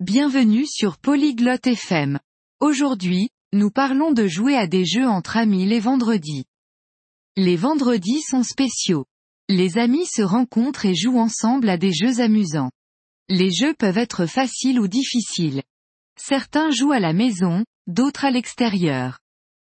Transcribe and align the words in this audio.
Bienvenue 0.00 0.66
sur 0.66 0.98
Polyglotte 0.98 1.66
FM. 1.66 2.20
Aujourd'hui, 2.60 3.30
nous 3.54 3.70
parlons 3.70 4.12
de 4.12 4.26
jouer 4.26 4.54
à 4.54 4.66
des 4.66 4.84
jeux 4.84 5.08
entre 5.08 5.38
amis 5.38 5.64
les 5.64 5.80
vendredis. 5.80 6.44
Les 7.34 7.56
vendredis 7.56 8.20
sont 8.20 8.42
spéciaux. 8.42 9.06
Les 9.48 9.78
amis 9.78 10.04
se 10.04 10.20
rencontrent 10.20 10.84
et 10.84 10.94
jouent 10.94 11.18
ensemble 11.18 11.70
à 11.70 11.78
des 11.78 11.94
jeux 11.94 12.20
amusants. 12.20 12.70
Les 13.30 13.50
jeux 13.50 13.72
peuvent 13.72 13.96
être 13.96 14.26
faciles 14.26 14.80
ou 14.80 14.86
difficiles. 14.86 15.62
Certains 16.20 16.70
jouent 16.70 16.92
à 16.92 17.00
la 17.00 17.14
maison, 17.14 17.64
d'autres 17.86 18.26
à 18.26 18.30
l'extérieur. 18.30 19.20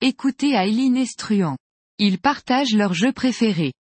Écoutez 0.02 0.52
Aileen 0.52 0.98
Estruan. 0.98 1.58
Ils 1.98 2.20
partagent 2.20 2.76
leurs 2.76 2.94
jeux 2.94 3.12
préférés. 3.12 3.74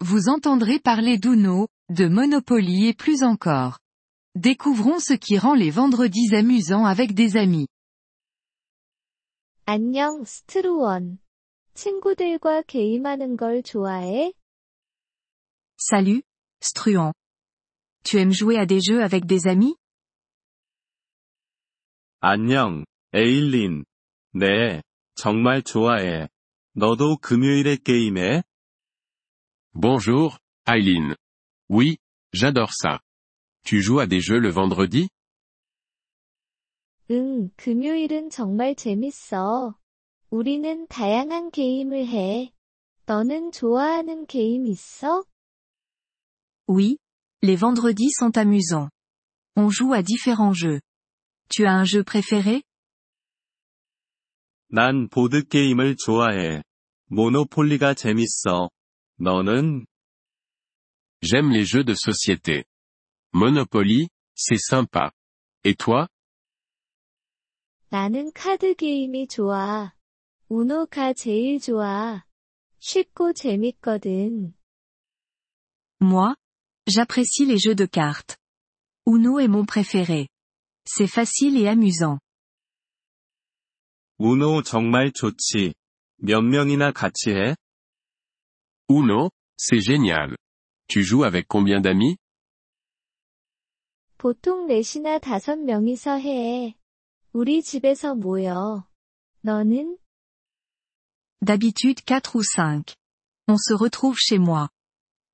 Vous 0.00 0.30
entendrez 0.30 0.78
parler 0.78 1.18
d'Uno, 1.18 1.68
de 1.90 2.08
Monopoly 2.08 2.86
et 2.86 2.94
plus 2.94 3.22
encore. 3.22 3.81
Découvrons 4.35 4.99
ce 4.99 5.13
qui 5.13 5.37
rend 5.37 5.55
les 5.55 5.71
vendredis 5.71 6.35
amusants 6.35 6.85
avec 6.85 7.13
des 7.13 7.37
amis. 7.37 7.67
안녕, 9.65 10.23
스트루원. 10.23 11.19
친구들과 11.73 12.61
게임하는 12.63 13.35
걸 13.35 13.63
좋아해? 13.63 14.33
Salut, 15.77 16.23
Struan. 16.61 17.13
Tu 18.03 18.17
aimes 18.17 18.31
jouer 18.31 18.57
à 18.57 18.65
des 18.65 18.79
jeux 18.79 19.03
avec 19.03 19.25
des 19.25 19.47
amis 19.47 19.75
안녕, 22.19 22.85
에일린. 23.13 23.85
네, 24.33 24.81
정말 25.15 25.61
좋아해. 25.61 26.27
너도 26.73 27.17
금요일에 27.17 27.77
게임해? 27.77 28.43
Bonjour, 29.73 30.39
Eileen. 30.67 31.15
Oui, 31.69 31.97
j'adore 32.33 32.71
ça. 32.73 32.99
Tu 33.63 33.81
joues 33.81 33.99
à 33.99 34.07
des 34.07 34.21
jeux 34.21 34.39
le 34.39 34.49
vendredi 34.49 35.09
응, 37.09 37.49
금요일은 37.55 38.29
정말 38.29 38.75
재밌어. 38.75 39.77
우리는 40.29 40.87
다양한 40.87 41.51
게임을 41.51 42.05
해. 42.07 42.51
너는 43.05 43.51
좋아하는 43.51 44.25
게임 44.25 44.65
있어? 44.65 45.23
Oui, 46.67 46.97
les 47.41 47.55
vendredis 47.55 48.11
sont 48.19 48.37
amusants. 48.37 48.89
On 49.55 49.69
joue 49.69 49.93
à 49.93 50.03
différents 50.03 50.53
jeux. 50.53 50.81
Tu 51.49 51.65
as 51.65 51.73
un 51.73 51.85
jeu 51.85 52.03
préféré 52.03 52.61
난 54.69 55.07
보드게임을 55.07 55.95
좋아해. 55.95 56.61
모노폴리가 57.05 57.93
재밌어. 57.93 58.69
너는? 59.17 59.85
J'aime 61.21 61.51
les 61.53 61.63
jeux 61.65 61.85
de 61.85 61.95
société. 61.95 62.65
Monopoly, 63.33 64.09
c'est 64.35 64.59
sympa. 64.59 65.11
Et 65.63 65.75
toi 65.75 66.07
나는 67.89 68.31
카드 68.33 68.75
게임이 68.75 69.27
좋아. 69.27 69.93
우노가 70.49 71.13
제일 71.13 71.59
좋아. 71.59 72.23
쉽고 72.79 73.33
재밌거든. 73.33 74.53
Moi, 75.99 76.35
j'apprécie 76.85 77.45
les 77.45 77.57
jeux 77.57 77.75
de 77.75 77.85
cartes. 77.85 78.37
Uno 79.05 79.39
est 79.39 79.47
mon 79.47 79.65
préféré. 79.65 80.27
C'est 80.85 81.07
facile 81.07 81.57
et 81.57 81.67
amusant. 81.67 82.19
우노 84.19 84.63
정말 84.63 85.11
좋지. 85.13 85.73
몇 86.17 86.41
명이나 86.41 86.91
같이 86.91 87.31
해? 87.31 87.55
Uno, 88.89 89.29
c'est 89.57 89.79
génial. 89.81 90.35
Tu 90.87 91.03
joues 91.03 91.23
avec 91.23 91.47
combien 91.47 91.81
d'amis 91.81 92.17
보통 94.22 94.68
넷이나 94.68 95.18
다섯 95.18 95.58
명이서 95.58 96.18
해. 96.18 96.76
우리 97.32 97.60
집에서 97.60 98.14
모여. 98.14 98.86
너는? 99.40 99.98
D'habitude 101.44 102.04
4 102.06 102.36
ou 102.36 102.44
5. 102.44 102.94
On 103.48 103.56
se 103.56 103.74
retrouve 103.74 104.16
chez 104.20 104.38
moi. 104.38 104.68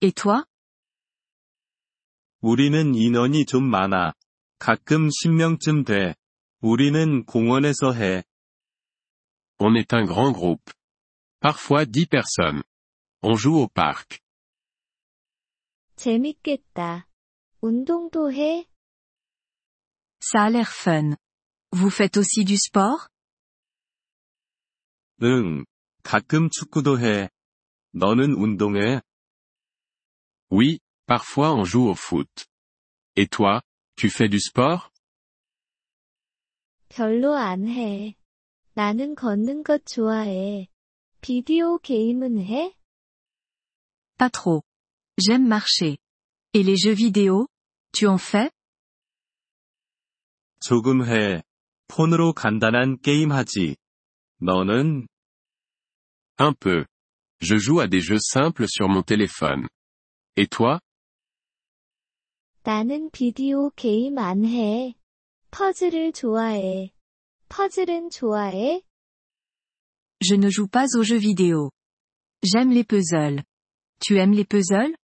Et 0.00 0.14
toi 0.14 0.46
우리는 2.40 2.94
인원이 2.94 3.44
좀 3.44 3.68
많아. 3.68 4.14
가끔 4.58 5.10
10명쯤 5.10 5.84
돼. 5.84 6.14
우리는 6.62 7.26
공원에서 7.26 7.92
해. 7.92 8.24
On 9.58 9.76
est 9.76 9.92
un 9.92 10.06
grand 10.06 10.32
groupe. 10.32 10.72
Parfois 11.40 11.84
10 11.84 12.06
personnes. 12.06 12.62
On 13.20 13.36
joue 13.36 13.58
au 13.60 13.68
parc. 13.68 14.18
재밌겠다. 15.96 17.06
운동도 17.60 18.32
해? 18.32 18.67
Ça 20.21 20.43
a 20.43 20.49
l'air 20.49 20.71
fun. 20.71 21.15
Vous 21.71 21.89
faites 21.89 22.17
aussi 22.17 22.45
du 22.45 22.57
sport 22.57 23.09
응. 25.21 25.65
가끔 26.03 26.49
축구도 26.49 26.99
해. 26.99 27.29
너는 27.93 28.33
운동해? 28.33 29.01
Oui, 30.49 30.79
parfois 31.05 31.53
on 31.53 31.63
joue 31.63 31.89
au 31.89 31.95
foot. 31.95 32.47
Et 33.15 33.27
toi, 33.27 33.61
tu 33.95 34.09
fais 34.09 34.27
du 34.29 34.39
sport 34.39 34.91
별로 36.89 37.35
안 37.35 37.67
해. 37.67 38.15
나는 38.75 39.15
걷는 39.15 39.63
것 39.63 39.85
좋아해. 39.85 40.67
비디오 41.21 41.77
게임은 41.79 42.39
해? 42.39 42.75
Pas 44.17 44.29
trop. 44.31 44.63
J'aime 45.17 45.47
marcher. 45.47 45.97
Et 46.53 46.63
les 46.63 46.77
jeux 46.77 46.93
vidéo 46.93 47.47
Tu 47.93 48.07
en 48.07 48.17
fais 48.17 48.51
조금 50.60 51.06
해. 51.06 51.42
폰으로 51.88 52.32
간단한 52.32 53.00
게임 53.00 53.32
하지. 53.32 53.76
너는? 54.40 55.08
Un 56.40 56.54
peu. 56.54 56.84
Je 57.40 57.56
joue 57.58 57.80
à 57.80 57.88
des 57.88 58.00
jeux 58.00 58.20
simples 58.20 58.66
sur 58.68 58.88
mon 58.88 59.02
téléphone. 59.02 59.68
Et 60.36 60.48
toi 60.48 60.80
나는 62.62 63.10
비디오 63.10 63.70
게임 63.70 64.18
안 64.18 64.44
해. 64.44 64.94
퍼즐을 65.50 66.12
좋아해. 66.12 66.92
퍼즐은 67.48 68.10
좋아해? 68.10 68.82
Je 70.20 70.34
ne 70.34 70.50
joue 70.50 70.68
pas 70.68 70.96
aux 70.96 71.04
jeux 71.04 71.18
vidéo. 71.18 71.70
J'aime 72.42 72.72
les 72.72 72.84
puzzles. 72.84 73.42
Tu 74.00 74.18
aimes 74.18 74.34
les 74.34 74.44
puzzles 74.44 74.94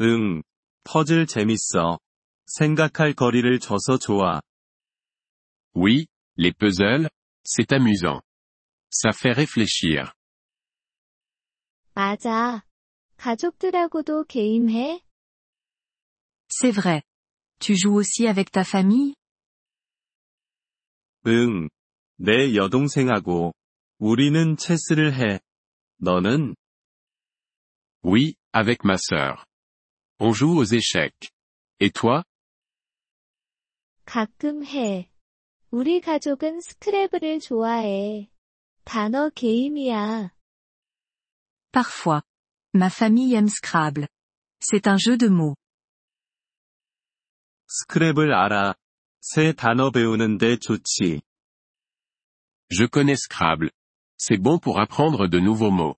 응. 0.00 0.42
퍼즐 0.84 1.26
재밌어. 1.26 1.98
생각할 2.49 3.13
거리를 3.13 3.59
줘서 3.59 3.97
좋아. 3.97 4.41
Oui, 5.73 6.07
les 6.37 6.53
puzzles, 6.53 7.09
c'est 7.43 7.71
amusant. 7.73 8.21
Ça 8.89 9.11
fait 9.11 9.33
réfléchir. 9.33 10.13
맞아. 11.93 12.63
가족들하고도 13.17 14.25
게임해? 14.25 15.01
C'est 16.47 16.71
vrai. 16.71 17.01
Tu 17.59 17.75
joues 17.75 17.95
aussi 17.95 18.27
avec 18.27 18.51
ta 18.51 18.61
famille 18.61 19.15
응. 21.27 21.69
내 22.17 22.53
여동생하고. 22.55 23.53
우리는 23.97 24.57
체스를 24.57 25.13
해. 25.13 25.39
너는? 25.97 26.55
Oui, 28.03 28.35
avec 28.51 28.83
ma 28.83 28.97
sœur. 28.97 29.45
On 30.19 30.31
joue 30.31 30.57
aux 30.57 30.65
échecs. 30.65 31.31
Et 31.79 31.91
toi 31.91 32.23
가끔 34.10 34.64
해. 34.64 35.08
우리 35.70 36.00
가족은 36.00 36.60
스크래블을 36.60 37.38
좋아해. 37.38 38.28
단어 38.82 39.30
게임이야. 39.30 40.34
Parfois. 41.70 42.22
Ma 42.74 42.86
famille 42.86 43.36
aime 43.36 43.48
Scrabble. 43.48 44.08
C'est 44.58 44.88
un 44.88 44.98
jeu 44.98 45.16
de 45.16 45.28
mots. 45.28 45.54
스크랩을 47.70 48.32
알아. 48.32 48.74
새 49.20 49.52
단어 49.52 49.92
배우는데 49.92 50.56
좋지. 50.56 51.22
Je 52.68 52.88
connais 52.88 53.14
Scrabble. 53.14 53.70
C'est 54.18 54.42
bon 54.42 54.58
pour 54.58 54.80
apprendre 54.80 55.28
de 55.28 55.38
nouveaux 55.38 55.70
mots. 55.70 55.96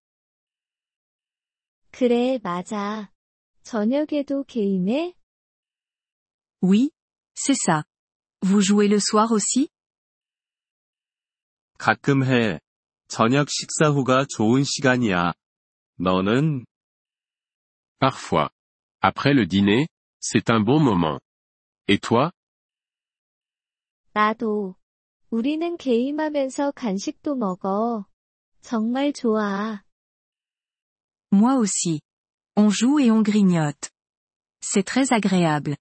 그래, 1.91 2.38
맞아. 2.43 3.11
저녁에도 3.62 4.44
게임해? 4.44 5.15
Oui, 6.61 6.91
c'est 7.35 7.56
ça. 7.56 7.85
Vous 8.42 8.62
jouez 8.62 8.88
le 8.88 9.00
soir 9.00 9.31
aussi 9.31 9.69
가끔 11.78 12.24
해. 12.24 12.60
저녁 13.08 13.50
식사 13.50 13.90
후가 13.90 14.25
좋은 14.30 14.64
시간이야. 14.64 15.34
너는? 16.00 16.66
Parfois. 18.00 18.50
Après 19.00 19.34
le 19.34 19.46
dîner, 19.46 19.88
c'est 20.19 20.50
un 20.50 20.60
bon 20.60 20.80
moment. 20.80 21.19
Et 21.88 22.00
toi 22.00 22.31
나도. 24.14 24.75
우리는 25.30 25.78
게임하면서 25.78 26.72
간식도 26.72 27.36
먹어. 27.36 28.06
정말 28.62 29.14
좋아. 29.14 29.84
Moi 31.31 31.56
aussi. 31.58 32.02
On 32.56 32.69
joue 32.69 33.00
et 33.00 33.12
on 33.12 33.22
grignote. 33.22 33.92
C'est 34.62 34.84
très 34.84 35.12
agréable. 35.14 35.78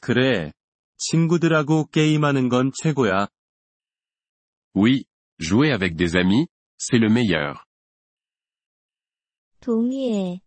그래. 0.00 0.52
친구들하고 1.00 1.86
게임하는 1.86 2.48
건 2.48 2.72
최고야. 2.82 3.28
Oui, 4.74 5.04
jouer 5.38 5.72
avec 5.72 5.96
des 5.96 6.16
amis, 6.16 6.46
c'est 6.78 6.98
le 6.98 7.10
meilleur. 7.10 7.64
동의해. 9.60 10.40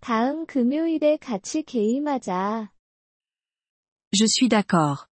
다음 0.00 0.46
금요일에 0.46 1.16
같이 1.18 1.62
게임하자. 1.62 2.72
Je 4.12 4.26
suis 4.26 4.48
d'accord. 4.48 5.06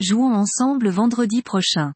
Jouons 0.00 0.34
ensemble 0.34 0.90
vendredi 0.90 1.42
prochain. 1.42 1.92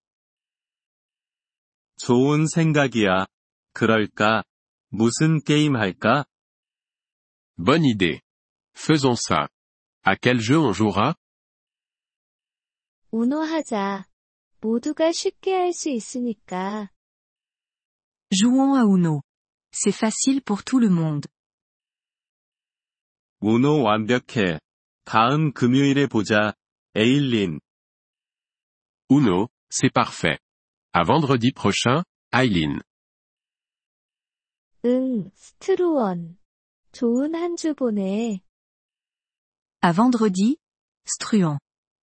좋은 1.98 2.46
생각이야. 2.46 3.26
그럴까? 3.72 4.44
무슨 4.90 5.40
게임 5.40 5.76
할까? 5.76 6.24
Bonne 7.58 7.84
idée. 7.84 8.20
Faisons 8.74 9.18
ça. 9.20 9.48
À 10.04 10.16
quel 10.16 10.38
jeu 10.40 10.58
on 10.58 10.72
jouera 10.72 11.16
우노 13.10 13.40
하자. 13.40 14.06
모두가 14.60 15.12
쉽게 15.12 15.52
할 15.54 15.72
수 15.72 15.90
있으니까. 15.90 16.90
Jouons 18.30 18.76
à 18.76 18.84
Uno. 18.84 19.22
C'est 19.72 19.94
facile 19.94 20.40
pour 20.42 20.64
tout 20.64 20.80
le 20.80 20.90
monde. 20.90 21.28
우노 23.40 23.82
완벽해. 23.82 24.60
다음 25.04 25.52
금요일에 25.52 26.06
보자. 26.06 26.54
에일린. 26.94 27.60
Uno, 29.08 29.48
c'est 29.70 29.92
parfait. 29.92 30.38
À 30.92 31.04
vendredi 31.04 31.52
prochain, 31.52 32.02
Eileen. 32.34 32.80
응, 34.84 35.30
스트루원. 35.34 36.38
좋은 36.92 37.34
한 37.34 37.56
주 37.56 37.74
보내. 37.74 38.40
À 39.82 39.92
vendredi, 39.92 40.56
Struan. 41.06 41.58